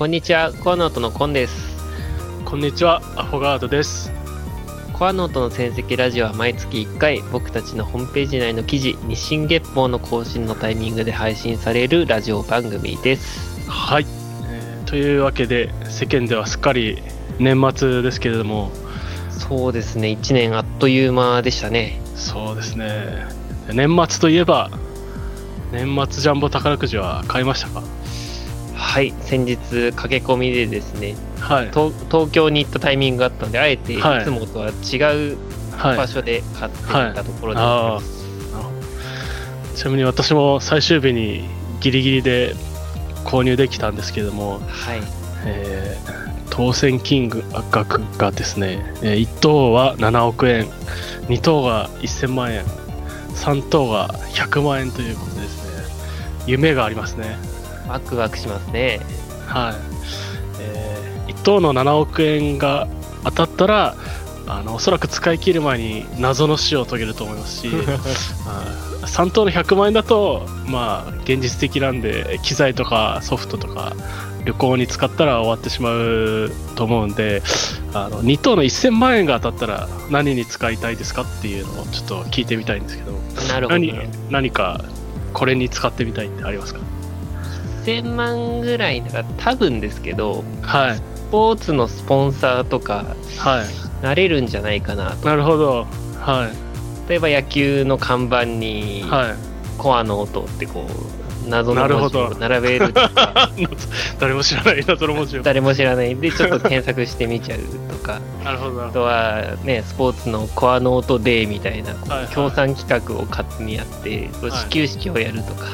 [0.00, 1.76] こんにちは、コアノートのコンです。
[2.46, 4.10] こんにちは、アフォガードです。
[4.94, 13.68] コアノートの戦績ラジオは毎月1回、僕たちのホームページ内の記事、日進月報の更新のタイミングで配信されるラジオ番組です。
[13.68, 14.06] はい、
[14.46, 17.02] えーというわけで、世間ではすっかり
[17.38, 18.72] 年末ですけれども、
[19.28, 22.00] そうですね、1年あっという間でしたね。
[22.16, 23.26] そうですね、
[23.70, 24.70] 年末といえば、
[25.72, 27.82] 年末ジャンボ宝くじは買いましたか？
[28.80, 31.68] はい、先日駆け込みでですね、はい。
[31.68, 34.96] 東東京に行ったタイミングがあったので、あえていはいつもとは違
[35.32, 35.38] う
[35.76, 39.76] はい場所で買っていたところでござい。
[39.76, 41.48] ちなみに私も最終日に
[41.80, 42.54] ギリギリで
[43.24, 45.00] 購入できたんですけれども、はい、
[45.44, 50.66] えー当選金額がですね、え1等は7億円、
[51.28, 52.64] 2等が1000万円、
[53.36, 55.84] 3等が100万円ということでですね、
[56.46, 57.38] 夢がありますね。
[57.90, 59.00] ワクワクしますね。
[59.46, 59.74] はい。
[60.60, 62.86] え1等の7億円が
[63.24, 63.96] 当たったら、
[64.46, 67.70] あのおそらく使い切る前に謎の死を遂げると思いますし、
[68.46, 73.92] あ3等の100万円だと、まあ、現実的なんで、機材とかソフトとか、
[74.44, 77.42] 旅行に使ったら終わってしまうと思うんで、
[77.92, 83.12] あの2等の1000万円が当たったら何に使いたいですかっていうのをちょっと聞いてみたいんですけど、
[83.48, 83.78] なるほど。
[83.78, 83.94] 何
[84.30, 84.80] 何か
[85.32, 86.80] これに使ってみたいってありますか？
[87.84, 90.96] 1000万ぐらいなら多分ですけど、はい。
[90.96, 93.04] スポーツのスポンサーとか
[93.38, 94.04] はい。
[94.04, 95.26] なれるんじゃないかなと。
[95.26, 95.86] なるほど。
[96.20, 97.08] はい。
[97.08, 99.34] 例えば野球の看板にはい。
[99.78, 102.92] コアの音ってこう謎の文字をなるほど並べる
[104.20, 105.42] 誰も知らない謎の文字を。
[105.42, 108.86] 誰も知らないんでちょっと検索してみちゃうとか なるほど。
[108.86, 115.70] あとはねスポーツのコアノートデーみたいなはいはい協賛企画を勝手にやって始球式をやるとか、はい。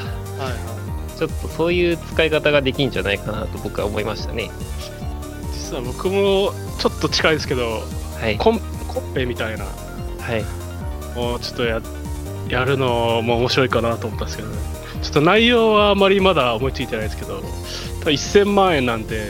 [1.17, 4.49] ちょっとそういう使い方ができんじゃないかなと僕は思いましたね。
[5.53, 7.81] 実は僕もちょっと近いですけど、
[8.19, 8.37] はい。
[8.37, 10.43] コンコッペみたいな、はい。
[11.17, 11.81] もうちょっとや
[12.49, 14.57] やるのも面白いかなと思ったんですけど、ね、
[15.01, 17.41] ちょっと内容はあまりまだ思いついてないですけど、多
[18.05, 19.27] 分1000万円なんで、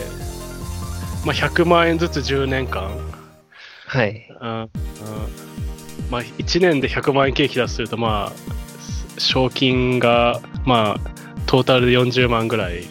[1.26, 2.92] まあ、100万円ずつ10年間、
[3.88, 4.28] はい。
[4.42, 4.70] うんうん
[6.10, 11.17] まあ、1年で100万円経費だとすると、まあ、賞金が、まあ、
[11.48, 12.84] トータルで40万ぐらい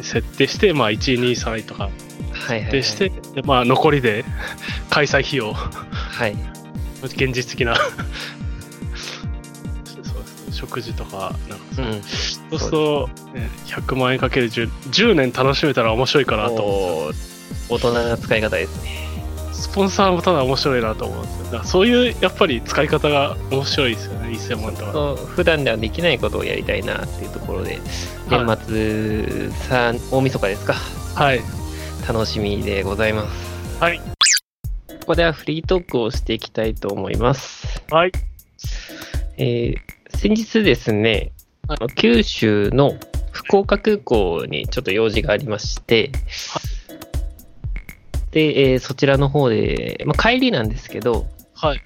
[0.00, 1.92] 設定して、まあ、1、2、3位とかはい
[2.42, 4.24] はい、はい、でして、でまあ、残りで
[4.90, 6.36] 開催費用、はい。
[7.02, 7.74] 現実的な。
[7.74, 7.80] そ
[10.50, 12.02] う食事とか、なんかうん。
[12.02, 17.12] そうすると、ね、100万円かける 10, 10年楽しめたら面白いかなと
[17.68, 18.98] 大人な使い方ですね。
[19.00, 19.01] う
[19.72, 21.44] スポンサーもただ面白いなと思うんですよ。
[21.44, 27.80] だからそういうやっぱり使い方が面白いですよね1000万とか普段ではできないことをやりたいなっていうところで。
[28.28, 30.74] 年末さ大晦日ですか。
[30.74, 31.40] はい。
[32.06, 33.80] 楽しみでございます。
[33.80, 33.98] はい。
[33.98, 37.82] ここではフリートークをしていきたいと思います。
[37.90, 38.12] はい。
[39.38, 41.32] えー先日ですね
[41.66, 42.92] あの九州の
[43.32, 46.12] 福岡空港にちょっと用事がありまして
[48.32, 51.82] で、えーそちらの方で、まあ、帰りなんですけどはい。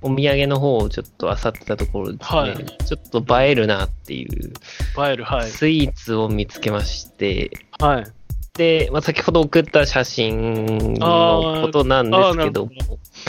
[0.00, 2.54] お土産の方をちょっと漁ってたところですね、はい。
[2.84, 4.52] ちょっと映えるなっていう
[4.96, 5.50] 映えるはい。
[5.50, 7.50] スイーツを見つけまして、
[7.80, 8.06] はい。
[8.54, 12.72] で、まあ、先ほど送った写真のことなんですけども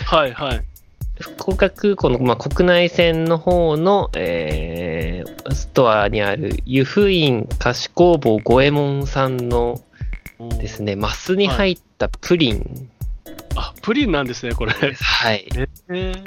[0.06, 0.66] はいはい。
[1.20, 9.82] 福岡空港の、まあ、国内線の方の、えーストアにある湯布院菓子工房五右衛門さんの
[10.60, 12.90] ですね、マスに入ったプリン。
[13.56, 14.72] あプリンなんですねこれ。
[14.72, 15.48] はい。
[15.54, 16.24] えー。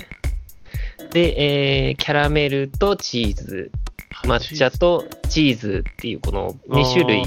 [1.12, 3.72] で、えーキャラメルとチーズ、
[4.24, 7.24] 抹茶とチーズっていうこの2種類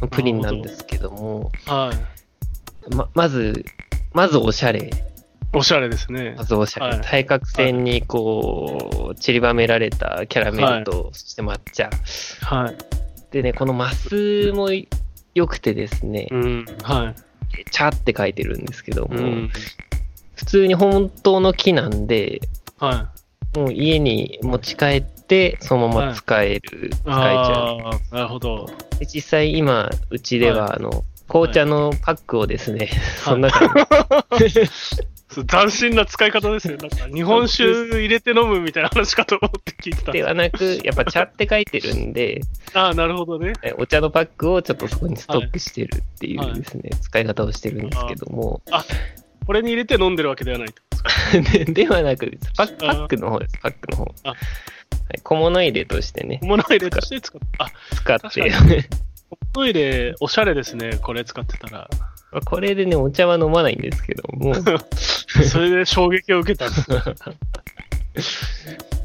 [0.00, 2.94] のプリンなんですけども、はい。
[2.94, 3.64] ままず、
[4.12, 4.90] まずおしゃれ。
[5.52, 6.34] おしゃれですね。
[6.36, 6.96] まずおしゃれ。
[6.96, 7.00] はい。
[7.02, 11.90] 対角線にこう、散りばめられたキャラメルと、そして抹茶。
[12.42, 12.76] はい。
[13.32, 14.68] でね、このマスも
[15.34, 17.14] 良くてですね、うんは
[17.70, 19.50] 茶って書いてるんですけども、いうん。
[20.34, 22.40] 普通に本当の木なんで、
[22.78, 23.10] は
[23.54, 23.58] い。
[23.58, 28.14] もう家に持ち帰って、そのまま使える、使えちゃう。
[28.14, 28.70] なるほど。
[28.98, 32.90] で実際今、うちでは、はあの、紅茶のパックをですね、
[33.22, 33.70] その中に、
[35.30, 36.76] 斬新な使い方ですね。
[36.76, 42.40] なんか日本酒入れて飲むみたいな話かと思って聞いてたんではなく、やっぱ茶って書いてるんで、
[42.74, 43.52] ああ、なるほどね。
[43.62, 48.60] えお茶のパックをちょっとそこにストックしてるっていうですね、使い方をしてるんですけども、
[49.46, 51.64] これに入れて飲んでるわけではないで。
[51.64, 54.14] で ではなくパック、パックの方です、パックの方。
[54.24, 54.28] あ。
[54.30, 54.34] は
[55.14, 58.50] い、小物入れとしてね、物入れとして使っあ、使って。
[58.50, 58.96] 確か、
[59.52, 61.88] トイレ、おしゃれですね、これ使ってたら。
[62.30, 64.54] まあこれでね、お茶は飲まないんですけども、
[65.44, 66.88] それで衝撃を受けたんです。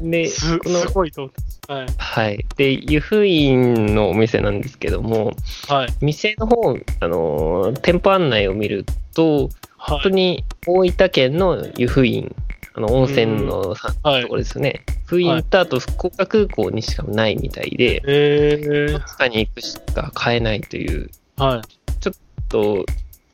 [0.00, 0.58] で、す
[0.92, 1.32] ごいと思っ
[1.66, 1.72] て。
[1.72, 1.86] はい。
[1.96, 2.46] はい。
[2.56, 5.32] で、湯布院のお店なんですけども、
[5.68, 5.88] はい。
[6.00, 8.84] 店の方、あのー店舗案内を見る
[9.14, 10.12] と、本当はい。
[10.12, 12.34] に大分県の湯布院、
[12.74, 13.76] あの温泉のと
[14.28, 14.84] ころですよね。
[15.06, 21.62] 封印とあと福岡空港にしかないみたいで、えー、戸塚に行くしか買えないという、は
[22.00, 22.14] ちょっ
[22.48, 22.84] と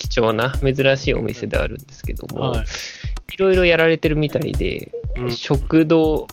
[0.08, 2.34] 貴重な、珍しいお店であるんですけどい。
[2.34, 2.64] も、はい。
[3.34, 6.26] いろいろやられてるみたいで、うん食堂、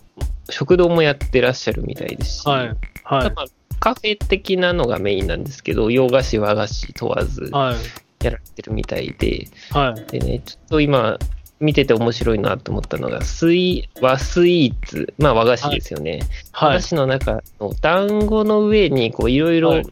[0.49, 2.67] 食堂もやってらっしゃるみたいですし、はい。
[3.03, 3.33] はい。
[3.35, 3.45] まあ
[3.79, 8.25] カフェ的なのがメインなんですけど、洋菓子、和菓子問わずはい。
[8.25, 10.11] やられてるみたいで、はい。
[10.11, 11.17] でね、ちょっと今、
[11.61, 16.19] 見てて面白いなと思ったのが、スイ和スイーツ、まあ和菓子ですよね。
[16.53, 16.81] 和はい菓。
[16.87, 19.85] 子の中の団子の上にこういろいろはい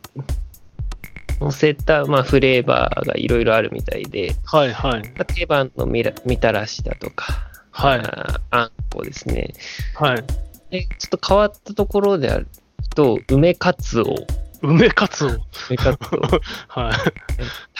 [1.40, 4.74] 乗せた、まあ、フレーバーがいろいろあるみたいで、はい。
[4.74, 5.02] はい。
[5.02, 8.00] まあ定番のみらみたらしだとか、はい。
[8.00, 9.54] あーあんこですね。
[9.96, 10.24] はい。
[10.70, 12.48] で、ちょっと変わったところである
[12.96, 14.16] と、梅かつお、
[14.62, 15.30] 梅かつお。
[15.70, 16.20] 梅かつお、
[16.68, 16.94] はい。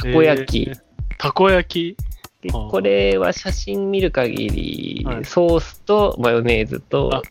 [0.02, 0.70] たこ焼き。
[0.70, 0.88] えー
[1.20, 1.98] たこ焼き？
[2.44, 7.24] でこれは写真見る限り、はいソースとマヨネーズあと、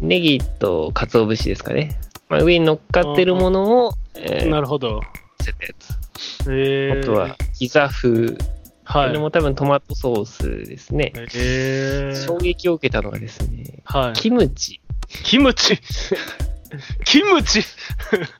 [0.00, 1.98] ネギと鰹節ですかね。
[2.28, 5.00] まあ、上に乗っかってるものを、えーなるほど。
[5.48, 6.50] 乗せたやつ。
[6.50, 8.36] えー、あとは、ピザ風。
[8.84, 9.18] はいこれ。
[9.18, 11.12] も多分トマトソースですね。
[11.14, 14.12] えー、衝撃を受けたのがですね、はい。
[14.14, 14.80] キムチ。
[15.08, 15.78] キムチ？
[17.04, 17.62] キムチ？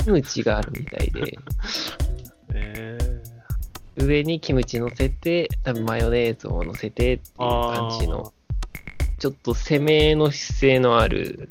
[0.05, 1.39] キムチがあるみたいで、
[2.55, 2.99] え
[3.97, 8.33] 上にキムチ乗せて、多分マヨネーズを乗せてっていうー、感じの、
[9.19, 11.49] ちょっと攻めの姿勢のある、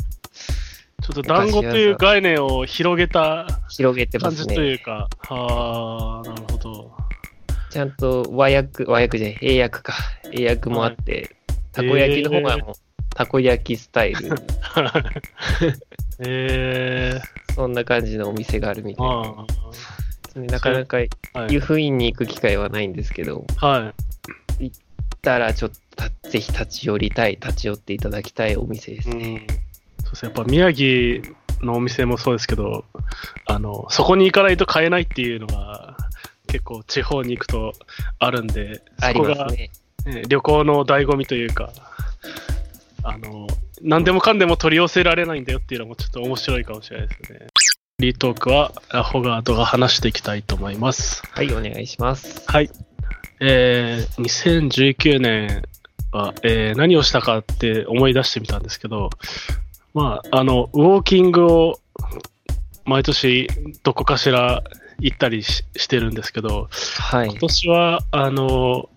[1.07, 4.73] ちょっと団子という概念を広げた広げてます感じといね。
[4.73, 6.91] うか、はあ、なるほど。
[7.69, 9.93] ちゃんと和訳、和訳じゃない、英訳か。
[10.33, 11.35] 英訳もあって、
[11.71, 12.75] たこ焼きの方がもう、
[13.15, 14.35] たこ焼きスタイル、
[16.19, 19.45] えー、そんな感じのお店があるみたいあ
[20.25, 20.47] ですね。
[20.47, 20.97] なかなか
[21.49, 21.59] 湯。
[21.61, 23.93] 布院に行く機会はないんですけど、は
[24.59, 24.65] い。
[24.65, 24.77] 行っ
[25.21, 29.47] たらちょっとたぜひ立ち寄りたい、立ち寄っていただきたいお店ですね。
[29.49, 29.57] うん、
[30.07, 30.31] そうですね。
[30.35, 31.21] やっぱ宮城
[31.61, 32.85] のお店もそうですけど、
[33.45, 35.97] あの、そこに行かないと買えないっていうのが、
[36.47, 37.73] 結構地方に行くと
[38.19, 39.69] あるんで、そこが、ね。
[40.05, 41.71] ね旅行の醍醐味というか、
[43.03, 43.47] あの、
[43.81, 47.39] 何でもかんでも取り寄せられないんだよっていうのもちょっと面白いかもしれないですね。
[47.99, 51.23] フリートークは、アホガードが話していきたいと思います。
[51.31, 52.43] はい、お願いします。
[52.47, 52.69] はい。
[53.39, 55.63] えー、2019年
[56.11, 59.09] は、えー何をしたかって思い出してみたんですけど、
[59.97, 61.79] まあ、あの、ウォーキングを
[62.85, 63.47] 毎年
[63.81, 64.63] どこかしら
[64.99, 67.39] 行ったりししてるんですけど、はい今。
[67.39, 68.89] 年は、あの、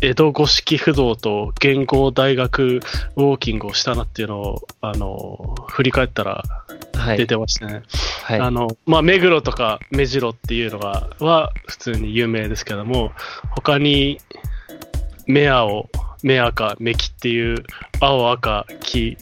[0.00, 6.42] 江戸五色不動と元号大学ウォーキングをしたなっていうのを、あの、振り返ったら
[6.92, 7.26] 出はい。
[7.28, 7.82] てましたね。
[8.24, 8.40] はい。
[8.40, 13.12] あの、まあ、目黒とか目白っていうのが、は普通に有名ですけども、
[13.50, 14.18] 他に、
[15.28, 15.88] 目青、
[16.24, 17.64] 目赤、目黄っていう、
[18.00, 19.16] 青、赤、黄、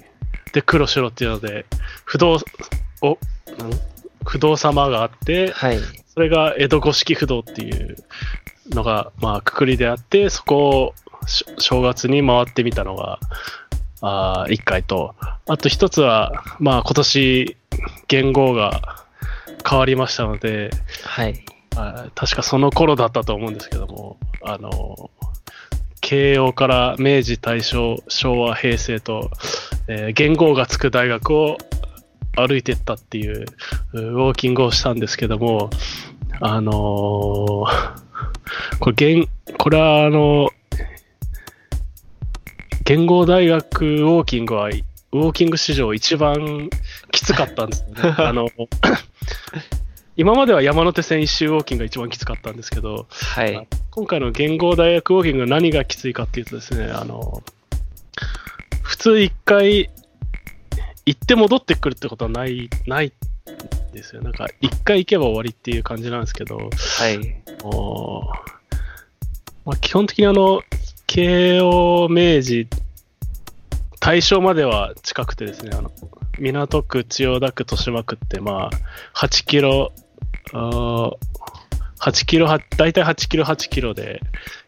[0.53, 1.67] で、黒、白っていうので、
[2.05, 2.39] 不動、
[3.03, 3.19] お、ん
[4.25, 5.79] 不動様があって、はい。
[6.13, 7.97] それが江戸五色不動っていう
[8.71, 10.95] のが、まあ、くくりであって、そこを
[11.27, 13.19] し正月に回ってみたのが、
[14.03, 15.15] あ1回と、
[15.47, 17.57] あと一つは、まあ、今年、
[18.09, 19.05] 元号が
[19.69, 20.71] 変わりましたので、
[21.05, 21.45] はい。
[21.77, 25.11] あ確かその頃だったと思うんですけども、あの、
[26.01, 29.31] 慶応から明治、大正、昭和、平成と、
[29.93, 31.59] えー元号がつく大学を
[32.37, 33.45] 歩いてったっていう
[33.93, 35.69] うウォーキングをしたんですけども、
[36.41, 38.01] あのー
[38.79, 39.29] これ、元
[39.59, 40.51] これはあの、
[42.85, 46.71] 元号大学ウォーキングは、ウォーキング史上一番
[47.11, 48.15] きつかったんですよね。
[48.19, 48.49] あの、
[50.17, 53.69] 今までは山手線一周ウォーキングが一番きつかったんですけど、はい。
[53.91, 57.43] 今回の元号大学ウォーキングが何がきついかっていうとですね、あの、
[58.91, 59.89] 普通一回
[61.07, 64.21] 行って戻ってくるってことはない、ないんですよ。
[64.21, 67.43] なんか一回行けば終わりっていう感じなんですけど、はい。
[67.63, 68.23] お
[69.65, 70.63] まあ、基本的にあの、
[71.07, 72.67] 慶応、明治、
[74.01, 75.93] 大正までは近くてですね、あの、
[76.41, 78.71] 港区、千代田区、豊島区って、ま
[79.15, 79.93] あ、8キロ、
[82.01, 84.21] 8キロ、は大体8キロ、8キロで、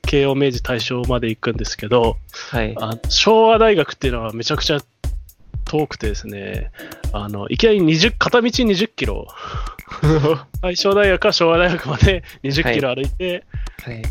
[0.03, 2.19] 慶応、明治、大正まで行くんですけど、
[2.51, 2.75] はい。
[2.79, 4.81] あ昭和大学っていうのはめちゃくちゃ
[5.65, 6.71] 遠くてですね、
[7.13, 9.27] あの、いきなり20、片道20キロ、
[10.61, 13.45] 大正大学から昭和大学まで20キロ歩いて、
[13.83, 14.03] はい。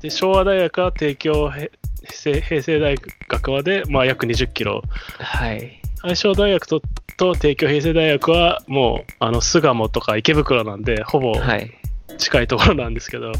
[0.00, 1.70] で、昭和大学から帝京へ
[2.04, 2.96] 平成平成大
[3.28, 4.82] 学まで、まあ、約20キロ。
[5.18, 5.80] はい。
[6.02, 6.82] 大正大学と
[7.16, 11.70] と帝京平成大学はもうあの巣鴨とか池袋なんでほぼはい。
[12.18, 13.32] 近いところなんですけど、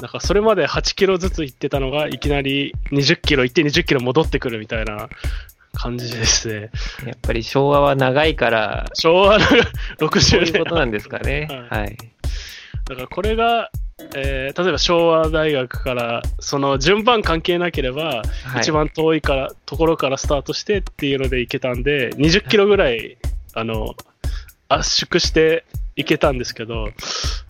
[0.00, 5.08] なんかそれまで8キロずつ行ってたのがいきなり20キロ行って20キロ戻ってくるみたいな
[5.72, 6.70] 感じですね。
[7.06, 9.60] やっぱり昭和は長いから、昭和の そう
[10.08, 11.48] 60いう年ことなんですかね。
[11.70, 11.96] ははい。
[12.88, 13.70] だからこれが、
[14.16, 23.16] えー例えば昭和大学からその順番関係なければ、はい一番遠いからところからスタートしてっていうので行けたんで20キロぐらい
[23.54, 23.94] あの
[24.68, 25.64] 圧縮して
[25.96, 26.88] 行けたんですけど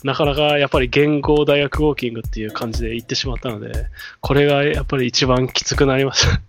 [0.04, 3.86] なかなかやっぱり言語大学ウォーキングっていう感じで行ってしまったので
[4.20, 6.40] これがやっぱり一番きつくなりました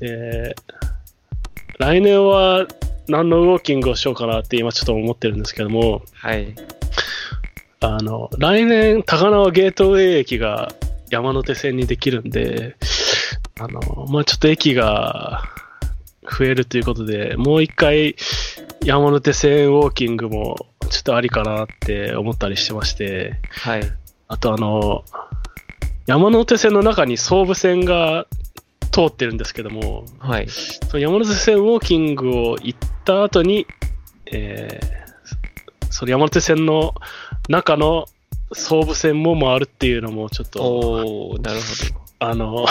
[0.00, 0.54] で
[1.78, 2.66] 来年は
[3.08, 6.54] 何のウォーキングをしようかなって今ちょっと思ってるんですけどもはい。
[7.82, 10.70] あの、来年、高輪ゲートウェイ駅が
[11.08, 12.76] 山手線にできるんで、
[13.58, 15.42] あの、まあ、ちょっと駅が
[16.38, 18.16] 増えるということで、もう一回
[18.84, 20.56] 山手線ウォーキングも
[20.88, 23.82] ちょっとありかなって思ったりしてまして、はい。
[24.28, 25.04] あとあの、
[26.06, 28.26] 山手線の中に総武線が
[28.90, 30.48] 通ってるんですけども、はい。
[30.48, 33.66] その山手線ウォーキングを行った後に、
[34.26, 35.00] えー
[35.90, 36.94] その山手線の
[37.48, 38.06] 中の
[38.52, 41.66] 総武線も回るっていうのもちょっと、おー、なるほ
[42.20, 42.64] あの、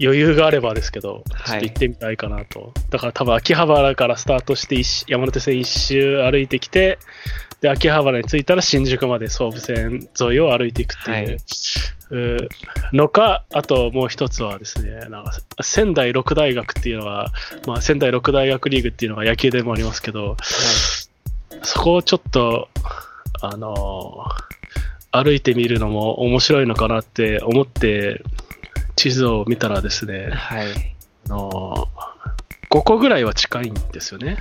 [0.00, 2.72] 余裕があればですけど、ちょはいっと行ってみたいかなと。
[2.90, 6.98] だから多分秋葉原からスタートして山手線一周歩いてきて、
[7.60, 11.10] で、秋葉原に着いたら新宿まで総武線沿いを歩いていくって
[12.14, 12.48] いう、
[12.92, 15.32] のか、あともう一つはですね、なんか
[15.62, 17.32] 仙台六大学っていうのは、
[17.66, 20.36] まあ、仙台六大学リーグっていうのが野球でもありますけど、ど。
[21.62, 22.68] そこをちょっと、
[23.40, 24.24] あの
[25.10, 28.22] 歩いてみるのも面白いのかなって思って、
[28.96, 30.68] 地図を見たらですね、はい。
[30.68, 30.96] はい。
[31.26, 31.88] あの
[32.70, 34.38] 5個ぐらいは近いんですよね。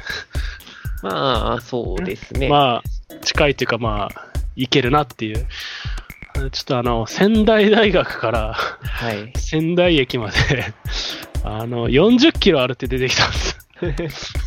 [1.04, 2.50] まあ、そうですね。
[2.50, 5.46] まあ、近いというか、まあ、行けるなっていう。
[6.52, 9.32] ちょっとあの、仙台大学からはい。
[9.38, 10.74] 仙台駅まで、
[11.44, 14.40] あの、40キロ歩いて出てきたんです。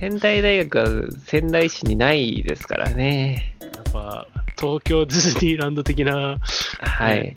[0.00, 0.86] 仙台大学は
[1.24, 3.56] 仙台市にないですからね。
[3.60, 4.26] やっぱ、
[4.58, 6.38] 東京ディズニーランド的な、
[6.80, 7.34] はい。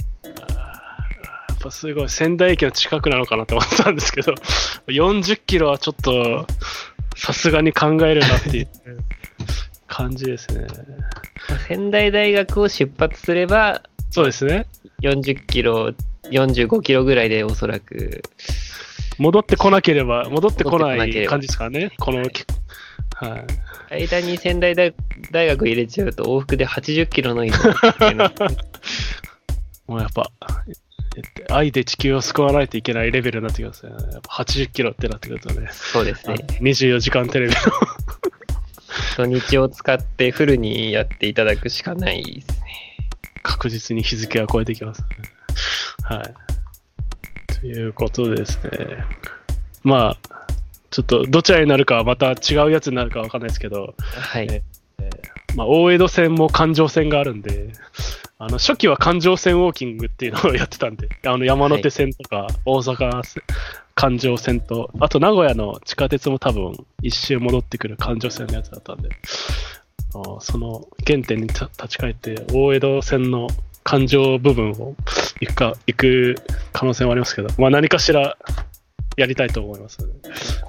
[1.58, 4.34] やっぱすごい仙台駅の近くなのかなと思ったんですけど、
[4.88, 6.46] 40キロはちょっと、
[7.16, 8.68] さすがに考えるなっていう
[9.88, 10.68] 感じですね。
[11.68, 14.68] 仙台大学を出発すれば、そうですね。
[15.02, 15.94] 40キロ、
[16.26, 18.22] 45キロぐらいでおそらく、
[19.18, 21.92] 戻ってこなければ、戻ってこない感じですかね。
[21.98, 22.26] この、は
[23.90, 24.04] い。
[24.04, 24.94] 間に仙台大
[25.32, 28.30] 大学入れちゃうと往復で80キロの移動ってい うの
[31.18, 33.92] もうやっぱ、愛で地球を救わないといけないレベルになってきますね。
[33.92, 35.70] やっぱ80キロってなってくるとね。
[35.72, 36.36] そうですね。
[36.62, 37.60] 24時間テレビの。
[39.16, 42.66] 土日を使ってフルにやっていただくしかないですね。
[43.44, 45.08] 確実に日付は超えてきます、ね。
[46.04, 46.34] はい。
[47.60, 48.72] ということでですね。
[49.84, 50.48] まあ、
[50.92, 54.48] ちょっとどちらになるかはまた違うやつになるかわかんないですけど、はい。
[54.52, 54.62] え
[55.56, 57.72] まあ、大江戸線も環状線があるんで、
[58.40, 63.42] あの初期は環状線ウォーキングっていうのをやってたんで、 あの山手線とか大阪せ
[63.96, 69.10] 環状線と、あと名古屋の地下鉄も多分一周戻ってくる環状線のやつだったんで、
[70.14, 73.48] あその原点に立立ち返って大江戸線の
[73.84, 74.96] 環状部分を
[75.42, 76.36] 行くか、行く
[76.74, 78.38] 可能性もありますけど、まあ何かしら
[79.16, 79.98] やりたいと思います。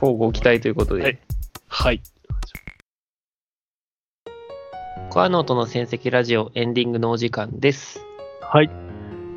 [0.00, 1.02] 交互期待ということで。
[1.02, 1.18] はい
[1.68, 2.00] はい。
[5.10, 8.00] コアノートの戦績ラジオエンディングのお時間です。
[8.40, 8.70] はい。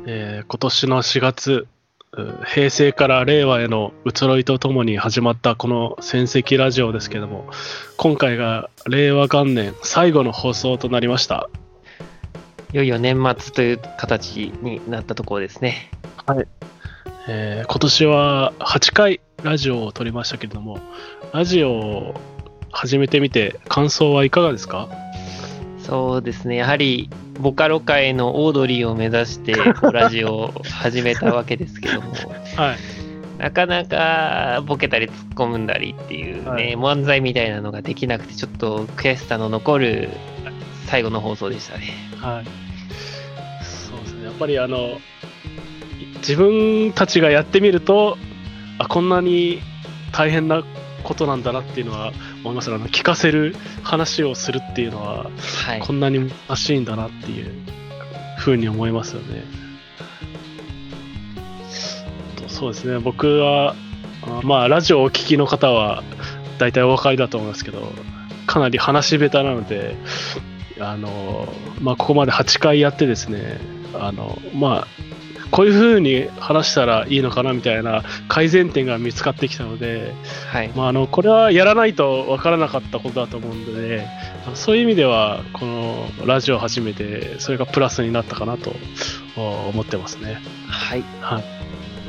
[0.06, 1.66] えー今年の4月、
[2.12, 7.46] う平成から令和への移ろいとともに始まったこの戦績ラジオですけども、
[7.96, 11.48] 今回が令和元年最後の放送となりました。
[12.72, 15.90] いよいよ年末という形になったところですね。
[17.28, 20.80] えー今年は8回ラジオを撮りましたけれども、
[21.32, 22.14] ラジオを
[22.70, 24.88] 始めてみて感想はいかがですか？
[25.82, 26.56] そうですね。
[26.56, 27.10] やはり、
[27.40, 29.54] ボカロ界のオードリーを目指して、
[29.92, 32.12] ラジオを始めたわけですけども、
[32.56, 32.76] はい。
[33.38, 40.10] なかなかボケたり突っ込むんだりっていうね、はい漫才みたいなのができなくて、ちょっと悔しさの残る
[40.86, 41.92] 最後の放送でしたね。
[42.20, 42.44] はい。
[43.64, 44.24] そうですね。
[44.26, 45.00] やっぱりあの、
[46.18, 48.16] 自分たちがやってみると、
[48.78, 49.60] あこんなに
[50.12, 50.62] 大変な
[51.02, 52.12] ことなんだなっていうのは
[52.42, 55.30] 思いますあの聞かせる話をするっていうのは、
[55.64, 55.80] はい。
[55.80, 57.50] こんなに難しいんだなっていう
[58.38, 59.44] ふうに思いますよね。
[62.36, 63.74] とそうですね、僕は、
[64.22, 66.02] あまあ、ラジオをお聞きの方は
[66.58, 67.92] 大体お分かりだと思いますけど、
[68.46, 69.96] かなり話下手なので、
[70.80, 71.48] あの、
[71.80, 73.60] まあ、ここまで8回やってですね、
[73.94, 74.88] あの、まあ、
[75.52, 80.14] こういうふうに話したらいいのかなみたいな改善点が見つかってきたので、
[80.50, 80.68] はい。
[80.70, 84.06] まあ、あのこれはやらないと分からなかったことだと思うので、
[84.46, 88.72] あのそういう意味では、このラジオを始めて、それがプラスになったかなと
[89.36, 90.40] お思ってますね。
[90.68, 91.04] はい。
[91.20, 91.44] はい、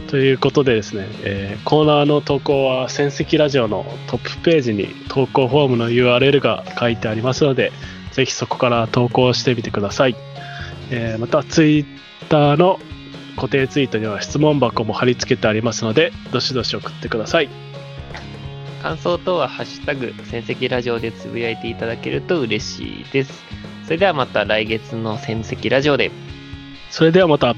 [0.10, 7.74] ということでですね、えーコーナーの投稿は戦績ラジオのトップページに投稿フォームの URL が書いてありますので、
[8.14, 10.16] ぜひそこから投稿してみてください。
[10.92, 11.86] えーまた、ツイッ
[12.30, 12.80] ターの
[13.36, 17.50] 固定ツイートには質問箱も貼り付けてありますので、どしどし送ってください。
[18.82, 23.44] 感想等はハッシュタグ、戦績ラジオでつぶやいていただけると嬉しいです。
[23.86, 26.12] それではまた来月の戦績ラジオで。
[26.90, 27.56] それではまた。